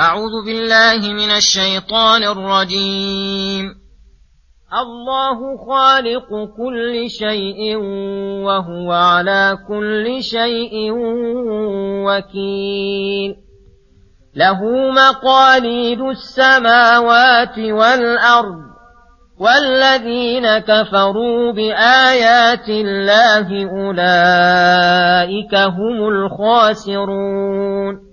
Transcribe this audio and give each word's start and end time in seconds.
أعوذ 0.00 0.44
بالله 0.46 1.12
من 1.12 1.30
الشيطان 1.30 2.22
الرجيم. 2.24 3.74
الله 4.72 5.38
خالق 5.66 6.28
كل 6.56 7.10
شيء 7.10 7.76
وهو 8.44 8.92
على 8.92 9.58
كل 9.68 10.22
شيء 10.22 10.92
وكيل. 12.06 13.36
له 14.36 14.60
مقاليد 14.90 16.00
السماوات 16.00 17.58
والأرض 17.58 18.66
والذين 19.40 20.58
كفروا 20.58 21.52
بآيات 21.52 22.68
الله 22.68 23.70
أولئك 23.70 25.54
هم 25.54 26.08
الخاسرون. 26.08 28.05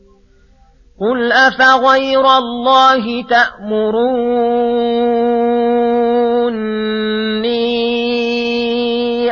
قل 0.99 1.31
أفغير 1.31 2.37
الله 2.37 3.23
تأمروني 3.23 4.13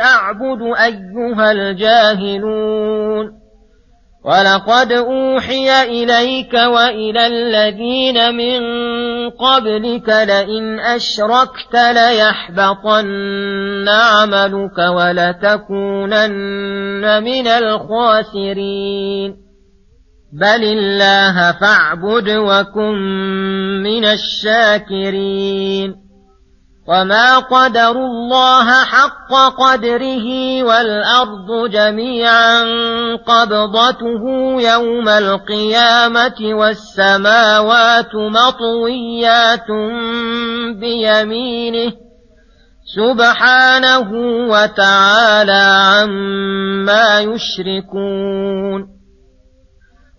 أعبد 0.00 0.62
أيها 0.62 1.52
الجاهلون 1.52 3.42
ولقد 4.24 4.92
أوحي 4.92 5.82
إليك 5.82 6.54
وإلى 6.54 7.26
الذين 7.26 8.34
من 8.34 8.60
قبلك 9.30 10.08
لئن 10.08 10.80
أشركت 10.80 11.74
ليحبطن 11.94 13.08
عملك 13.88 14.78
ولتكونن 14.78 16.32
من 17.22 17.46
الخاسرين 17.46 19.41
بل 20.32 20.64
الله 20.64 21.52
فاعبد 21.52 22.28
وكن 22.28 22.94
من 23.82 24.04
الشاكرين 24.04 25.94
وما 26.88 27.38
قدروا 27.38 28.06
الله 28.06 28.84
حق 28.84 29.32
قدره 29.58 30.28
والأرض 30.62 31.70
جميعا 31.70 32.62
قبضته 33.26 34.22
يوم 34.60 35.08
القيامة 35.08 36.40
والسماوات 36.40 38.14
مطويات 38.14 39.70
بيمينه 40.80 41.92
سبحانه 42.96 44.10
وتعالى 44.48 45.62
عما 45.92 47.20
يشركون 47.20 49.01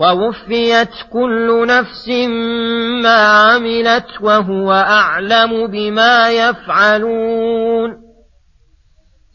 ووفيت 0.00 0.90
كل 1.12 1.66
نفس 1.68 2.08
ما 3.02 3.16
عملت 3.16 4.06
وهو 4.22 4.72
أعلم 4.72 5.66
بما 5.66 6.30
يفعلون. 6.30 7.90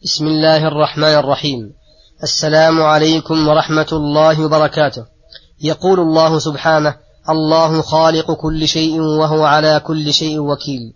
بسم 0.04 0.26
الله 0.26 0.68
الرحمن 0.68 1.14
الرحيم. 1.14 1.72
السلام 2.22 2.82
عليكم 2.82 3.48
ورحمة 3.48 3.86
الله 3.92 4.44
وبركاته. 4.44 5.04
يقول 5.62 6.00
الله 6.00 6.38
سبحانه 6.38 6.94
الله 7.30 7.82
خالق 7.82 8.32
كل 8.32 8.68
شيء 8.68 9.00
وهو 9.00 9.44
على 9.44 9.80
كل 9.80 10.12
شيء 10.12 10.38
وكيل 10.38 10.92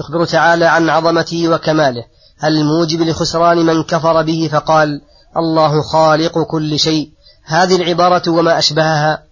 يخبر 0.00 0.24
تعالى 0.24 0.64
عن 0.64 0.90
عظمته 0.90 1.48
وكماله. 1.48 2.04
الموجب 2.44 3.00
لخسران 3.00 3.56
من 3.56 3.82
كفر 3.82 4.22
به 4.22 4.48
فقال 4.52 5.00
الله 5.36 5.82
خالق 5.82 6.38
كل 6.38 6.78
شيء 6.78 7.15
هذه 7.46 7.76
العبارة 7.76 8.22
وما 8.28 8.58
أشبهها 8.58 9.22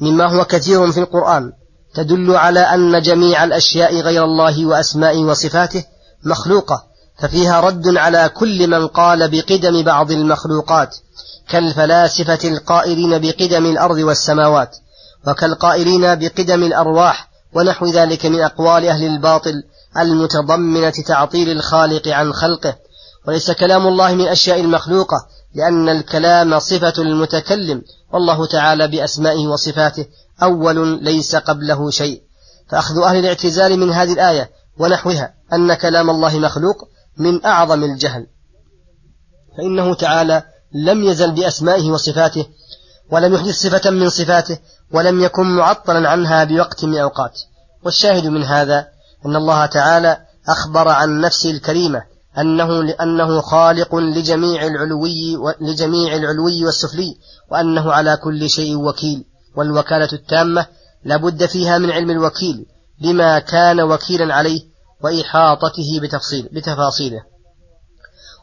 مما 0.00 0.26
هو 0.26 0.44
كثير 0.44 0.92
في 0.92 1.00
القرآن 1.00 1.52
تدل 1.94 2.36
على 2.36 2.60
أن 2.60 3.02
جميع 3.02 3.44
الأشياء 3.44 4.00
غير 4.00 4.24
الله 4.24 4.66
وأسمائه 4.66 5.18
وصفاته 5.18 5.84
مخلوقة 6.24 6.84
ففيها 7.18 7.60
رد 7.60 7.96
على 7.96 8.28
كل 8.28 8.66
من 8.66 8.86
قال 8.86 9.30
بقدم 9.30 9.82
بعض 9.82 10.10
المخلوقات 10.10 10.96
كالفلاسفة 11.48 12.38
القائلين 12.44 13.18
بقدم 13.18 13.66
الأرض 13.66 13.96
والسماوات 13.96 14.76
وكالقائلين 15.26 16.14
بقدم 16.14 16.62
الأرواح 16.62 17.28
ونحو 17.54 17.86
ذلك 17.86 18.26
من 18.26 18.40
أقوال 18.40 18.88
أهل 18.88 19.04
الباطل 19.06 19.62
المتضمنة 19.98 20.90
تعطيل 21.06 21.50
الخالق 21.50 22.08
عن 22.08 22.32
خلقه. 22.32 22.76
وليس 23.28 23.50
كلام 23.50 23.86
الله 23.86 24.14
من 24.14 24.28
أشياء 24.28 24.60
المخلوقة 24.60 25.26
لأن 25.54 25.88
الكلام 25.88 26.58
صفة 26.58 26.92
المتكلم 26.98 27.82
والله 28.12 28.46
تعالى 28.46 28.88
بأسمائه 28.88 29.46
وصفاته 29.46 30.06
أول 30.42 31.04
ليس 31.04 31.36
قبله 31.36 31.90
شيء. 31.90 32.22
فأخذ 32.68 33.02
أهل 33.02 33.16
الاعتزال 33.16 33.78
من 33.78 33.92
هذه 33.92 34.12
الآية 34.12 34.50
ونحوها 34.78 35.34
أن 35.52 35.74
كلام 35.74 36.10
الله 36.10 36.38
مخلوق 36.38 36.76
من 37.18 37.44
أعظم 37.44 37.84
الجهل. 37.84 38.26
فإنه 39.56 39.94
تعالى 39.94 40.42
لم 40.74 41.04
يزل 41.04 41.32
بأسمائه 41.32 41.90
وصفاته 41.90 42.46
ولم 43.10 43.34
يحدث 43.34 43.54
صفة 43.54 43.90
من 43.90 44.08
صفاته 44.08 44.58
ولم 44.92 45.24
يكن 45.24 45.46
معطلا 45.46 46.10
عنها 46.10 46.44
بوقت 46.44 46.84
من 46.84 46.98
أوقات. 46.98 47.40
والشاهد 47.84 48.26
من 48.26 48.44
هذا 48.44 48.86
أن 49.26 49.36
الله 49.36 49.66
تعالى 49.66 50.18
أخبر 50.48 50.88
عن 50.88 51.20
نفسه 51.20 51.50
الكريمة 51.50 52.13
أنه 52.38 52.82
لأنه 52.82 53.40
خالق 53.40 53.94
لجميع 53.94 54.66
العلوي 54.66 55.36
لجميع 55.60 56.16
العلوي 56.16 56.64
والسفلي 56.64 57.16
وأنه 57.50 57.92
على 57.92 58.16
كل 58.16 58.50
شيء 58.50 58.76
وكيل. 58.76 59.24
والوكالة 59.56 60.08
التامة 60.12 60.66
لابد 61.04 61.46
فيها 61.46 61.78
من 61.78 61.90
علم 61.90 62.10
الوكيل 62.10 62.66
بما 63.00 63.38
كان 63.38 63.80
وكيلا 63.80 64.34
عليه 64.34 64.60
وإحاطته 65.04 66.00
بتفصيل 66.02 66.48
بتفاصيله. 66.52 67.20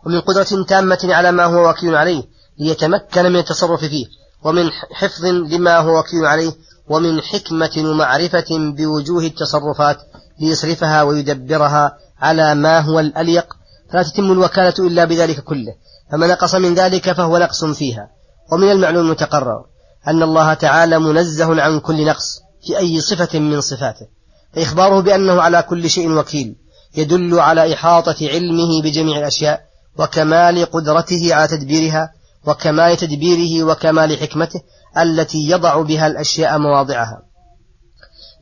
ومن 0.06 0.22
قدرة 0.22 0.66
تامة 0.68 1.00
على 1.04 1.32
ما 1.32 1.44
هو 1.46 1.70
وكيل 1.70 1.96
عليه 1.96 2.24
ليتمكن 2.60 3.24
من 3.24 3.40
التصرف 3.40 3.80
فيه 3.80 4.06
ومن 4.44 4.70
حفظ 4.94 5.26
لما 5.26 5.78
هو 5.78 6.00
وكيل 6.00 6.26
عليه 6.26 6.52
ومن 6.90 7.22
حكمة 7.22 7.72
ومعرفة 7.78 8.46
بوجوه 8.78 9.24
التصرفات 9.24 9.98
ليصرفها 10.40 11.04
ويدبرها 11.04 11.98
على 12.20 12.56
ما 12.56 12.80
هو 12.80 13.00
الأليق 13.00 13.54
فلا 13.92 14.04
تتم 14.04 14.32
الوكالة 14.32 14.74
إلا 14.88 15.06
بذلك 15.06 15.40
كله 15.40 15.74
فما 16.12 16.28
نقص 16.28 16.56
من 16.56 16.74
ذلك 16.74 17.12
فهو 17.12 17.38
نقص 17.38 17.66
فيها 17.66 18.10
ومن 18.52 18.72
المعلوم 18.72 19.06
المتقرر 19.06 19.66
أن 20.08 20.24
الله 20.24 20.54
تعالى 20.54 21.00
منزه 21.00 21.62
عن 21.62 21.80
كل 21.80 22.06
نقص 22.06 22.40
في 22.68 22.78
أي 22.78 23.02
صفة 23.02 23.40
من 23.40 23.62
صفاته 23.62 24.08
فإخباره 24.54 25.00
بأنه 25.00 25.42
على 25.42 25.64
كل 25.64 25.90
شيء 25.90 26.12
وكيل 26.12 26.56
يدل 26.96 27.40
على 27.40 27.74
إحاطة 27.74 28.16
علمه 28.22 28.82
بجميع 28.84 29.18
الأشياء 29.18 29.62
وكمال 30.00 30.66
قدرته 30.66 31.36
على 31.36 31.48
تدبيرها 31.48 32.12
وكمال 32.48 32.98
تدبيره 32.98 33.64
وكمال 33.64 34.18
حكمته 34.18 34.62
التي 34.98 35.50
يضع 35.50 35.82
بها 35.82 36.08
الأشياء 36.08 36.58
مواضعها 36.58 37.22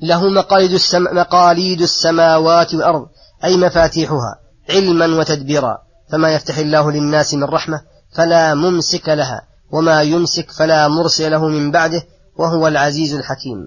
له 0.02 0.30
مقاليد. 0.30 0.81
مقاليد 0.95 1.81
السماوات 1.81 2.74
والأرض 2.74 3.07
أي 3.44 3.57
مفاتيحها 3.57 4.49
علما 4.69 5.06
وتدبيرا 5.19 5.77
فما 6.12 6.33
يفتح 6.33 6.57
الله 6.57 6.92
للناس 6.92 7.33
من 7.33 7.44
رحمة 7.44 7.81
فلا 8.12 8.54
ممسك 8.54 9.10
لها 9.10 9.42
وما 9.71 10.01
يمسك 10.01 10.51
فلا 10.51 10.88
مرسل 10.88 11.31
له 11.31 11.48
من 11.48 11.71
بعده 11.71 12.04
وهو 12.38 12.68
العزيز 12.68 13.13
الحكيم. 13.13 13.57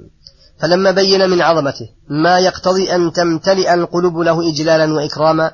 فلما 0.59 0.91
بين 0.91 1.31
من 1.31 1.43
عظمته 1.43 1.89
ما 2.09 2.39
يقتضي 2.39 2.95
أن 2.95 3.13
تمتلئ 3.13 3.75
القلوب 3.75 4.19
له 4.19 4.51
إجلالا 4.51 4.95
وإكراما 4.95 5.51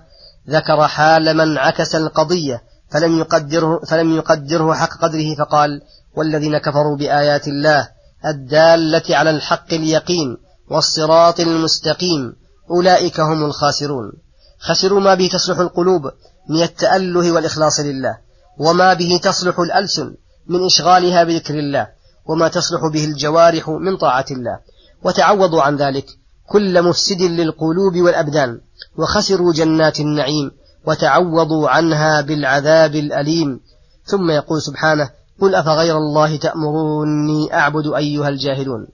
ذكر 0.51 0.89
حال 0.89 1.37
من 1.37 1.59
عكس 1.59 1.95
القضية 1.95 2.63
فلم 2.91 3.19
يقدره, 3.19 3.81
فلم 3.89 4.17
يقدره 4.17 4.75
حق 4.75 4.99
قدره 5.03 5.35
فقال 5.35 5.83
والذين 6.17 6.59
كفروا 6.59 6.97
بآيات 6.97 7.49
الله 7.49 7.89
الدالة 8.27 9.17
على 9.17 9.31
الحق 9.31 9.73
اليقين 9.73 10.37
والصراط 10.71 11.41
المستقيم 11.41 12.33
أولئك 12.71 13.21
هم 13.21 13.45
الخاسرون. 13.45 14.13
خسروا 14.59 15.01
ما 15.01 15.15
به 15.15 15.29
تصلح 15.33 15.59
القلوب 15.59 16.03
من 16.49 16.63
التأله 16.63 17.33
والإخلاص 17.33 17.81
لله 17.81 18.19
وما 18.59 18.95
به 18.95 19.21
تصلح 19.23 19.59
الألسن 19.59 20.15
من 20.47 20.65
إشغالها 20.65 21.25
بذكر 21.25 21.55
الله 21.55 21.89
وما 22.27 22.49
تصلح 22.49 22.81
به 22.93 23.05
الجوارح 23.05 23.69
من 23.69 23.97
طاعة 23.97 24.25
الله. 24.31 24.59
وتعوضوا 25.03 25.63
عن 25.63 25.77
ذلك 25.77 26.07
كل 26.49 26.83
مفسد 26.83 27.23
للقلوب 27.23 27.97
والأبدان 27.97 28.61
وخسروا 28.99 29.53
جنات 29.53 30.01
النعيم 30.01 30.51
وتعوضوا 30.87 31.69
عنها 31.69 32.21
بالعذاب 32.21 32.95
الأليم. 32.95 33.61
ثم 34.05 34.31
يقول 34.31 34.63
سبحانه 34.63 35.11
قل 35.41 35.55
أفغير 35.55 35.97
الله 35.97 36.37
تأمروني 36.37 37.55
أعبد 37.55 37.87
أيها 37.97 38.29
الجاهلون؟ 38.29 38.87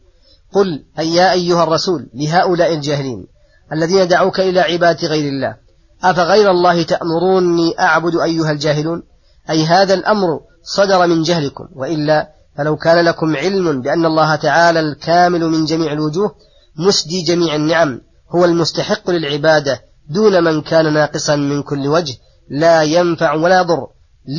قل 0.52 0.84
أي 0.98 1.14
يا 1.14 1.32
أيها 1.32 1.62
الرسول 1.62 2.10
لهؤلاء 2.14 2.74
الجاهلين 2.74 3.26
الذين 3.72 4.08
دعوك 4.08 4.40
إلى 4.40 4.60
عبادة 4.60 5.08
غير 5.08 5.28
الله. 5.28 5.56
أفغير 6.04 6.50
الله 6.50 6.82
تأمروني 6.82 7.80
أعبد 7.80 8.16
أيها 8.16 8.50
الجاهلون؟ 8.50 9.02
أي 9.50 9.64
هذا 9.64 9.94
الأمر 9.94 10.40
صدر 10.62 11.06
من 11.06 11.22
جهلكم. 11.22 11.68
وإلا 11.74 12.34
فلو 12.56 12.76
كان 12.76 13.04
لكم 13.04 13.36
علم 13.36 13.80
بأن 13.80 14.06
الله 14.06 14.36
تعالى 14.36 14.80
الكامل 14.80 15.40
من 15.40 15.64
جميع 15.64 15.92
الوجوه 15.92 16.34
مسدي 16.76 17.22
جميع 17.22 17.54
النعم 17.54 18.00
هو 18.30 18.44
المستحق 18.44 19.10
للعبادة 19.10 19.80
دون 20.10 20.44
من 20.44 20.62
كان 20.62 20.92
ناقصا 20.94 21.36
من 21.36 21.62
كل 21.62 21.88
وجه 21.88 22.16
لا 22.50 22.82
ينفع 22.82 23.34
ولا 23.34 23.60
يضر 23.60 23.86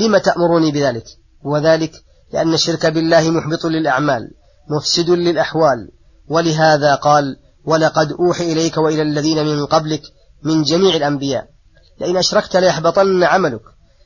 لم 0.01 0.17
تأمروني 0.17 0.71
بذلك؟ 0.71 1.05
وذلك 1.43 1.91
لأن 2.33 2.53
الشرك 2.53 2.85
بالله 2.85 3.31
محبط 3.31 3.65
للأعمال 3.65 4.31
مفسد 4.69 5.09
للأحوال. 5.09 5.91
ولهذا 6.27 6.95
قال 6.95 7.37
ولقد 7.65 8.11
أوحي 8.11 8.51
إليك 8.51 8.77
وإلى 8.77 9.01
الذين 9.01 9.45
من 9.45 9.65
قبلك 9.65 10.01
من 10.43 10.63
جميع 10.63 10.95
الأنبياء. 10.95 11.47
لئن 12.01 12.17
أشركت 12.17 12.57
ليحبطن 12.57 13.23
عملك. 13.23 13.61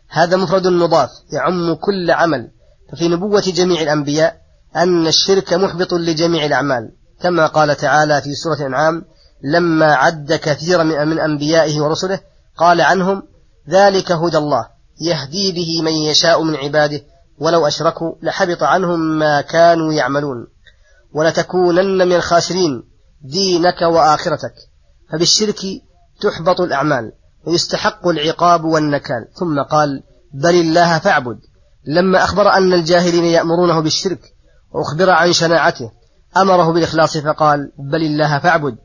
هذا 0.10 0.38
مفرد 0.38 0.68
مضاف 0.68 1.10
يعم 1.32 1.74
كل 1.74 2.12
عمل. 2.12 2.52
ففي 2.92 3.08
نبوة 3.08 3.44
جميع 3.48 3.82
الأنبياء 3.82 4.38
أن 4.76 5.08
الشرك 5.08 5.54
محبط 5.54 5.94
لجميع 5.94 6.46
الأعمال. 6.46 6.92
كما 7.22 7.48
قال 7.48 7.78
تعالى 7.78 8.22
في 8.22 8.34
سورة 8.36 8.56
الأنعام 8.56 9.06
لما 9.44 9.94
عد 9.94 10.34
كثيرا 10.34 10.84
من 10.84 11.20
أنبيائه 11.20 11.82
ورسله 11.82 12.20
قال 12.58 12.82
عنهم 12.82 13.24
ذلك 13.70 14.12
هدى 14.12 14.38
الله 14.38 14.68
يهدي 15.02 15.52
به 15.52 15.82
من 15.82 15.92
يشاء 15.92 16.44
من 16.44 16.56
عباده 16.56 17.02
ولو 17.40 17.68
أشركوا 17.68 18.16
لحبط 18.22 18.64
عنهم 18.64 19.00
ما 19.00 19.42
كانوا 19.42 19.94
يعملون. 19.94 20.48
ولتكونن 21.14 22.08
من 22.08 22.16
الخاسرين. 22.16 22.84
دينك 23.22 23.82
وآخرتك. 23.82 24.54
فبالشرك 25.12 25.60
تحبط 26.22 26.62
الأعمال 26.62 27.12
ويستحق 27.48 28.08
العقاب 28.08 28.64
والنكال. 28.64 29.28
ثم 29.34 29.62
قال 29.62 30.04
بل 30.34 30.56
الله 30.56 31.00
فاعبد. 31.00 31.40
لما 31.86 32.24
أخبر 32.24 32.54
أن 32.54 32.74
الجاهلين 32.74 33.26
يأمرونه 33.26 33.80
بالشرك 33.80 34.22
وأخبر 34.72 35.10
عن 35.10 35.34
شناعته 35.34 35.92
أمره 36.38 36.74
بالإخلاص 36.74 37.18
فقال 37.18 37.72
بل 37.80 38.04
الله 38.04 38.40
فاعبد. 38.40 38.78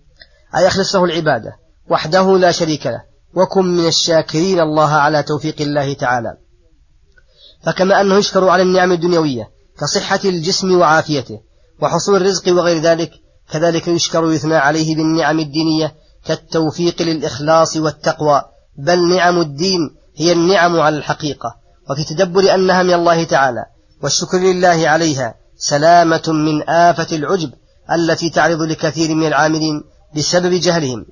أي 0.57 0.67
أخلص 0.67 0.95
له 0.97 1.05
العبادة. 1.05 1.57
وحده 1.91 2.39
لا 2.39 2.51
شريك 2.51 2.87
له. 2.87 3.03
وكن 3.35 3.65
من 3.65 3.87
الشاكرين 3.87 4.61
الله 4.61 4.91
على 4.91 5.23
توفيق 5.23 5.61
الله 5.61 5.95
تعالى. 5.95 6.37
فكما 7.65 8.01
أنه 8.01 8.15
يشكر 8.15 8.49
على 8.49 8.63
النعم 8.63 8.93
الدنيوية 8.93 9.51
كصحة 9.81 10.21
الجسم 10.25 10.79
وعافيته 10.79 11.41
وحصول 11.83 12.17
الرزق 12.17 12.53
وغير 12.53 12.83
ذلك 12.83 13.11
كذلك 13.51 13.89
يشكر 13.89 14.25
ويثنى 14.25 14.55
عليه 14.55 14.97
بالنعم 14.97 15.39
الدينية 15.39 15.95
كالتوفيق 16.25 17.03
للإخلاص 17.03 17.77
والتقوى 17.77 18.43
بل 18.79 19.17
نعم 19.17 19.41
الدين 19.41 19.81
هي 20.17 20.33
النعم 20.33 20.81
على 20.81 20.97
الحقيقة 20.97 21.57
وفي 21.91 22.05
تدبر 22.05 22.55
أنها 22.55 22.83
من 22.83 22.95
الله 22.95 23.25
تعالى 23.25 23.65
والشكر 24.03 24.39
لله 24.39 24.89
عليها 24.89 25.35
سلامة 25.57 26.23
من 26.29 26.71
آفة 26.71 27.17
العجب 27.17 27.53
التي 27.93 28.31
تعرض 28.31 28.63
لكثير 28.63 29.15
من 29.15 29.27
العاملين 29.27 29.83
بسبب 30.17 30.53
جهلهم. 30.53 31.07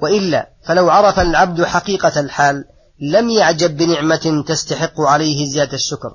وإلا 0.00 0.48
فلو 0.66 0.90
عرف 0.90 1.18
العبد 1.18 1.64
حقيقة 1.64 2.20
الحال 2.20 2.64
لم 3.00 3.30
يعجب 3.30 3.76
بنعمة 3.76 4.44
تستحق 4.48 5.00
عليه 5.00 5.46
زيادة 5.46 5.72
الشكر. 5.72 6.14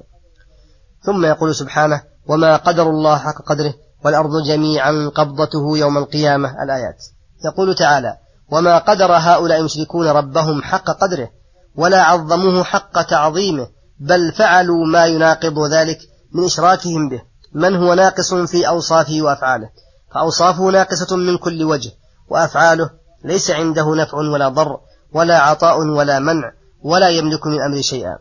ثم 1.06 1.26
يقول 1.26 1.56
سبحانه 1.56 2.04
وما 2.28 2.58
قدر 2.58 2.90
الله 2.90 3.18
حق 3.18 3.42
قدره 3.46 3.74
والأرض 4.06 4.32
جميعا 4.48 5.12
قبضته 5.16 5.78
يوم 5.78 5.98
القيامة 5.98 6.64
الآيات. 6.64 7.04
يقول 7.46 7.76
تعالى 7.76 8.18
وما 8.52 8.78
قدر 8.78 9.12
هؤلاء 9.12 9.60
المشركون 9.60 10.08
ربهم 10.08 10.62
حق 10.62 10.92
قدره 10.92 11.30
ولا 11.76 12.04
عظموه 12.04 12.64
حق 12.64 13.02
تعظيمه 13.02 13.68
بل 14.00 14.32
فعلوا 14.32 14.86
ما 14.86 15.06
يناقض 15.06 15.60
ذلك 15.60 16.00
من 16.34 16.46
إشراكهم 16.46 17.10
به. 17.10 17.22
من 17.54 17.76
هو 17.76 17.94
ناقص 17.94 18.34
في 18.34 18.68
أوصافه 18.68 19.22
وأفعاله؟ 19.22 19.70
فأوصافه 20.14 20.64
ناقصة 20.64 21.16
من 21.16 21.38
كل 21.38 21.64
وجه 21.64 21.92
وأفعاله 22.30 22.90
ليس 23.24 23.52
عنده 23.52 23.96
نفع 23.96 24.18
ولا 24.18 24.50
ضر 24.50 24.80
ولا 25.14 25.40
عطاء 25.40 25.80
ولا 25.80 26.20
منع 26.20 26.52
ولا 26.84 27.10
يملك 27.10 27.48
من 27.48 27.62
أمر 27.62 27.82
شيئا. 27.82 28.18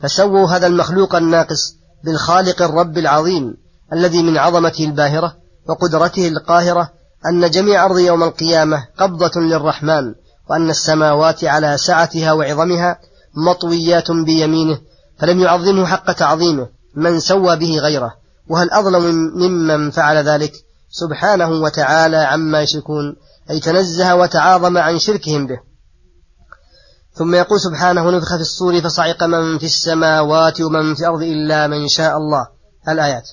فسووا 0.00 0.48
هذا 0.48 0.66
المخلوق 0.66 1.14
الناقص 1.14 1.74
بالخالق 2.04 2.62
الرب 2.62 2.98
العظيم. 2.98 3.56
الذي 3.92 4.22
من 4.22 4.38
عظمته 4.38 4.84
الباهرة 4.84 5.36
وقدرته 5.68 6.28
القاهرة 6.28 6.90
أن 7.26 7.50
جميع 7.50 7.84
أرض 7.84 7.98
يوم 7.98 8.22
القيامة 8.22 8.86
قبضة 8.98 9.40
للرحمن 9.40 10.14
وأن 10.50 10.70
السماوات 10.70 11.44
على 11.44 11.78
سعتها 11.78 12.32
وعظمها 12.32 12.98
مطويات 13.34 14.10
بيمينه 14.10 14.78
فلم 15.18 15.40
يعظمه 15.40 15.86
حق 15.86 16.12
تعظيمه 16.12 16.68
من 16.94 17.20
سوى 17.20 17.56
به 17.56 17.78
غيره. 17.78 18.14
وهل 18.48 18.70
أظلم 18.70 19.04
ممن 19.34 19.90
فعل 19.90 20.16
ذلك؟ 20.28 20.52
سبحانه 20.90 21.50
وتعالى 21.50 22.16
عما 22.16 22.62
يشركون 22.62 23.16
أي 23.50 23.60
تنزه 23.60 24.14
وتعاظم 24.14 24.78
عن 24.78 24.98
شركهم 24.98 25.46
به. 25.46 25.58
ثم 27.14 27.34
يقول 27.34 27.60
سبحانه 27.60 28.10
نفخ 28.10 28.36
في 28.36 28.40
الصور 28.40 28.80
فصعق 28.80 29.22
من 29.22 29.58
في 29.58 29.66
السماوات 29.66 30.60
ومن 30.60 30.94
في 30.94 31.00
الأرض 31.00 31.22
إلا 31.22 31.66
من 31.66 31.88
شاء 31.88 32.16
الله. 32.16 32.46
الآيات. 32.88 33.28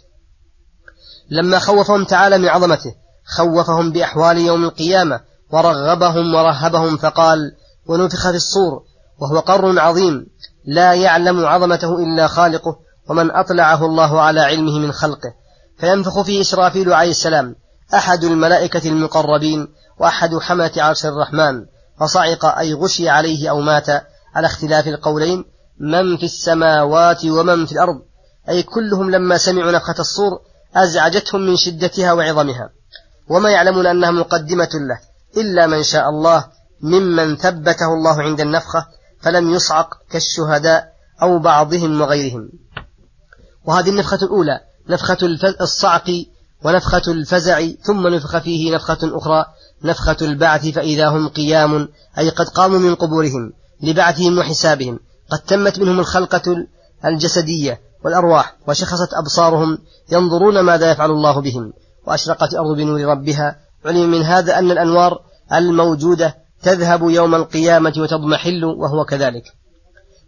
لما 1.29 1.59
خوفهم 1.59 2.03
تعالى 2.03 2.37
من 2.37 2.47
عظمته. 2.47 2.95
خوفهم 3.25 3.91
بأحوال 3.91 4.37
يوم 4.37 4.63
القيامة 4.63 5.19
ورغبهم 5.51 6.35
ورهبهم 6.35 6.97
فقال 6.97 7.39
ونفخ 7.87 8.29
في 8.29 8.35
الصور 8.35 8.83
وهو 9.21 9.39
قر 9.39 9.79
عظيم 9.79 10.27
لا 10.65 10.93
يعلم 10.93 11.45
عظمته 11.45 11.95
إلا 11.99 12.27
خالقه 12.27 12.75
ومن 13.09 13.31
أطلعه 13.31 13.85
الله 13.85 14.21
على 14.21 14.41
علمه 14.41 14.79
من 14.79 14.91
خلقه. 14.91 15.33
فينفخ 15.77 16.21
فيه 16.21 16.41
إسرافيل 16.41 16.93
عليه 16.93 17.11
السلام 17.11 17.55
أحد 17.93 18.23
الملائكة 18.23 18.89
المقربين 18.89 19.67
وأحد 19.99 20.35
حملة 20.37 20.71
عرش 20.77 21.05
الرحمن 21.05 21.65
فصعق 21.99 22.45
أي 22.45 22.73
غشي 22.73 23.09
عليه 23.09 23.49
أو 23.49 23.61
مات 23.61 23.89
على 24.35 24.47
اختلاف 24.47 24.87
القولين 24.87 25.45
من 25.79 26.17
في 26.17 26.23
السماوات 26.23 27.25
ومن 27.25 27.65
في 27.65 27.71
الأرض؟ 27.71 28.01
أي 28.49 28.63
كلهم 28.63 29.11
لما 29.11 29.37
سمعوا 29.37 29.71
نفخة 29.71 29.95
الصور 29.99 30.39
أزعجتهم 30.75 31.41
من 31.41 31.55
شدتها 31.57 32.13
وعظمها. 32.13 32.69
وما 33.29 33.49
يعلمون 33.49 33.87
أنها 33.87 34.11
مقدمة 34.11 34.69
له 34.73 34.99
إلا 35.37 35.67
من 35.67 35.83
شاء 35.83 36.09
الله 36.09 36.45
ممن 36.81 37.37
ثبته 37.37 37.93
الله 37.93 38.21
عند 38.21 38.41
النفخة 38.41 38.85
فلم 39.21 39.53
يصعق 39.53 39.89
كالشهداء 40.09 40.93
أو 41.21 41.39
بعضهم 41.39 42.01
وغيرهم. 42.01 42.49
وهذه 43.65 43.89
النفخة 43.89 44.19
الأولى 44.23 44.59
نفخة 44.89 45.17
الصعق 45.61 46.11
ونفخة 46.63 47.01
الفزع 47.07 47.67
ثم 47.81 48.07
نفخ 48.07 48.37
فيه 48.37 48.75
نفخة 48.75 48.97
أخرى 49.03 49.45
نفخة 49.83 50.17
البعث 50.21 50.67
فإذا 50.67 51.09
هم 51.09 51.27
قيام 51.27 51.89
أي 52.17 52.29
قد 52.29 52.49
قاموا 52.49 52.79
من 52.79 52.95
قبورهم 52.95 53.53
لبعثهم 53.81 54.37
وحسابهم. 54.37 54.99
قد 55.31 55.39
تمت 55.39 55.79
منهم 55.79 55.99
الخلقة 55.99 56.67
الجسدية 57.05 57.81
والأرواح 58.05 58.55
وشخصت 58.67 59.13
أبصارهم 59.13 59.77
ينظرون 60.11 60.59
ماذا 60.59 60.91
يفعل 60.91 61.11
الله 61.11 61.41
بهم 61.41 61.73
وأشرقت 62.07 62.53
الأرض 62.53 62.77
بنور 62.77 63.01
ربها. 63.01 63.55
علم 63.85 64.11
من 64.11 64.21
هذا 64.21 64.59
أن 64.59 64.71
الأنوار 64.71 65.19
الموجودة 65.53 66.35
تذهب 66.63 67.09
يوم 67.09 67.35
القيامة 67.35 67.93
وتضمحل 67.97 68.65
وهو 68.65 69.05
كذلك. 69.05 69.43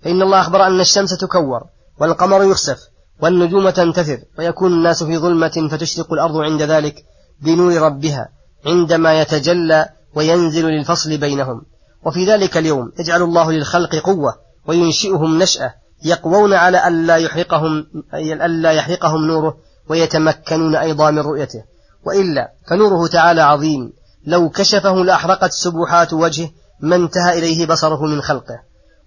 فإن 0.04 0.22
الله 0.22 0.40
أخبر 0.40 0.68
أن 0.68 0.80
الشمس 0.80 1.18
تكور 1.18 1.64
والقمر 2.00 2.44
يخسف 2.44 2.80
والنجوم 3.22 3.70
تنتثر 3.70 4.20
ويكون 4.40 4.74
الناس 4.74 5.04
في 5.04 5.18
ظلمة 5.18 5.70
فتشرق 5.72 6.14
الأرض 6.14 6.38
عند 6.38 6.62
ذلك 6.62 7.06
بنور 7.42 7.82
ربها 7.82 8.30
عندما 8.66 9.22
يتجلى 9.22 9.90
وينزل 10.16 10.66
للفصل 10.66 11.18
بينهم. 11.18 11.62
وفي 12.06 12.26
ذلك 12.26 12.58
اليوم 12.58 12.92
يجعل 13.00 13.22
الله 13.22 13.52
للخلق 13.52 13.96
قوة 13.96 14.36
وينشئهم 14.68 15.40
نشأة 15.40 15.74
يقوون 16.06 16.54
على 16.54 16.88
ألا 16.88 17.16
يحرقهم 17.16 17.86
ألا 18.14 18.72
يحرقهم 18.72 19.26
نوره 19.26 19.58
ويتمكنون 19.90 20.76
أيضا 20.76 21.12
من 21.12 21.20
رؤيته. 21.20 21.64
وإلا 22.06 22.52
فنوره 22.70 23.08
تعالى 23.08 23.42
عظيم. 23.42 23.94
لو 24.26 24.50
كشفه 24.50 24.96
لأحرقت 24.96 25.52
سبحات 25.52 26.14
وجهه 26.14 26.50
ما 26.82 26.96
انتهى 26.96 27.40
إليه 27.40 27.66
بصره 27.66 28.06
من 28.06 28.22
خلقه. 28.22 28.60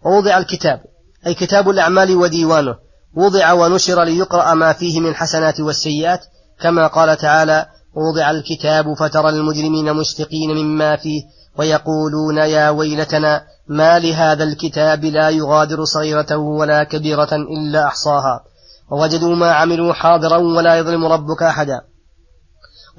ووضع 0.04 0.38
الكتاب 0.38 0.80
أي 1.26 1.35
كتاب 1.35 1.70
الأعمال 1.70 2.16
وديوانه. 2.16 2.75
وضع 3.14 3.52
ونشر 3.52 4.02
ليقرأ 4.02 4.54
ما 4.54 4.73
فيه 4.73 5.00
من 5.00 5.09
الحسنات 5.09 5.61
والسيئات. 5.61 6.20
كما 6.61 6.87
قال 6.87 7.16
تعالى 7.16 7.66
ووضع 7.94 8.30
الكتاب 8.30 8.94
فترى 8.94 9.28
المجرمين 9.28 9.92
مشفقين 9.92 10.50
مما 10.50 10.97
فيه 10.97 11.23
ويقولون 11.59 12.37
يا 12.37 12.70
ويلتنا 12.70 13.42
ما 13.71 13.99
لهذا 13.99 14.45
الكتاب 14.45 15.05
لا 15.05 15.31
يغادر 15.31 15.85
صغيرة 15.85 16.37
ولا 16.37 16.85
كبيرة 16.85 17.29
إلا 17.33 17.87
أحصاها. 17.87 18.45
ووجدوا 18.91 19.37
ما 19.37 19.53
عملوا 19.53 19.93
حاضرا 19.93 20.37
ولا 20.37 20.79
يظلم 20.79 21.05
ربك 21.05 21.43
أحدا. 21.43 21.81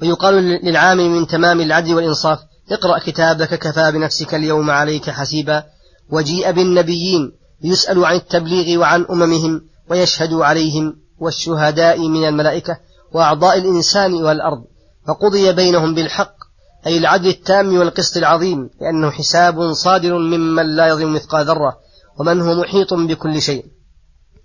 ويقال 0.02 0.34
للعامل 0.64 1.10
من 1.10 1.26
تمام 1.26 1.60
العدل 1.60 1.94
والإنصاف 1.94 2.38
اقرأ 2.70 2.98
كتابك 2.98 3.54
كفى 3.54 3.92
بنفسك 3.92 4.34
اليوم 4.34 4.70
عليك 4.70 5.10
حسيبا. 5.10 5.64
وجيء 6.10 6.50
بالنبيين 6.50 7.32
يسأل 7.64 8.04
عن 8.04 8.14
التبليغ 8.14 8.80
وعن 8.80 9.06
أممهم 9.10 9.60
ويشهد 9.90 10.32
عليهم 10.32 10.96
والشهداء 11.18 12.08
من 12.08 12.28
الملائكة 12.28 12.76
وأعضاء 13.14 13.58
الإنسان 13.58 14.14
والأرض. 14.14 14.64
فقضي 15.08 15.52
بينهم 15.52 15.94
بالحق 15.94 16.41
أي 16.86 16.98
العدل 16.98 17.28
التام 17.28 17.78
والقسط 17.78 18.16
العظيم 18.16 18.70
لأنه 18.80 19.10
حساب 19.10 19.72
صادر 19.72 20.18
ممن 20.18 20.76
لا 20.76 20.86
يظلم 20.86 21.14
مثقال 21.14 21.46
ذرة 21.46 21.76
ومن 22.18 22.40
هو 22.40 22.54
محيط 22.54 22.94
بكل 22.94 23.42
شيء. 23.42 23.64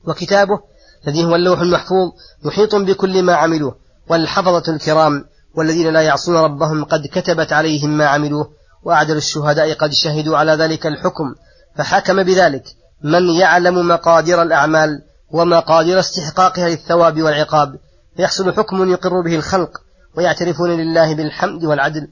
وكتابه 0.08 0.60
الذي 1.08 1.26
هو 1.26 1.36
اللوح 1.36 1.60
المحفوظ 1.60 2.12
محيط 2.44 2.76
بكل 2.76 3.24
ما 3.24 3.36
عملوه 3.36 3.76
والحفظة 4.10 4.64
الكرام 4.74 5.26
والذين 5.56 5.94
لا 5.94 6.02
يعصون 6.02 6.38
ربهم 6.38 6.84
قد 6.84 7.08
كتبت 7.12 7.54
عليهم 7.54 7.98
ما 7.98 8.06
عملوه 8.06 8.50
وأعدل 8.84 9.18
الشهداء 9.18 9.74
قد 9.74 9.92
شهدوا 9.92 10.38
على 10.38 10.52
ذلك 10.52 10.88
الحكم. 10.88 11.36
فحكم 11.76 12.24
بذلك 12.24 12.64
من 13.04 13.30
يعلم 13.30 13.88
مقادير 13.88 14.42
الأعمال 14.42 14.90
ومقادير 15.32 16.00
استحقاقها 16.00 16.70
للثواب 16.70 17.22
والعقاب. 17.22 17.76
فيحصل 18.18 18.54
حكم 18.54 18.92
يقر 18.92 19.22
به 19.22 19.36
الخلق 19.36 19.70
ويعترفون 20.18 20.70
لله 20.70 21.16
بالحمد 21.16 21.64
والعدل. 21.64 22.08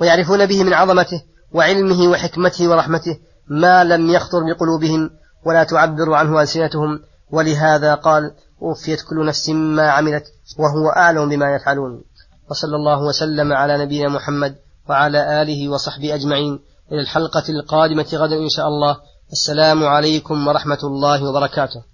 ويعرفون 0.00 0.46
به 0.46 0.64
من 0.64 0.72
عظمته 0.72 1.22
وعلمه 1.52 2.08
وحكمته 2.08 2.68
ورحمته 2.68 3.18
ما 3.48 3.84
لم 3.84 4.10
يخطر 4.10 4.38
بقلوبهم 4.48 5.10
ولا 5.46 5.64
تعبر 5.64 6.12
عنه 6.14 6.42
ألسنتهم. 6.42 7.00
ولهذا 7.30 7.94
قال 7.94 8.34
وفيت 8.60 9.02
كل 9.02 9.26
نفس 9.26 9.48
ما 9.50 9.90
عملت 9.90 10.24
وهو 10.58 10.88
أعلم 10.88 11.28
بما 11.28 11.54
يفعلون. 11.54 12.04
وصلى 12.50 12.76
الله 12.76 13.02
وسلم 13.02 13.52
على 13.52 13.84
نبينا 13.84 14.08
محمد 14.08 14.56
وعلى 14.88 15.42
آله 15.42 15.68
وصحبه 15.68 16.14
أجمعين. 16.14 16.60
إلى 16.92 17.00
الحلقة 17.00 17.42
القادمة 17.48 18.06
غدا 18.14 18.36
إن 18.36 18.48
شاء 18.48 18.68
الله. 18.68 18.96
السلام 19.32 19.84
عليكم 19.84 20.48
ورحمة 20.48 20.78
الله 20.84 21.28
وبركاته. 21.28 21.93